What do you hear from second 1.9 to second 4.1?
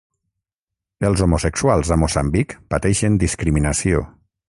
a Moçambic pateixen discriminació.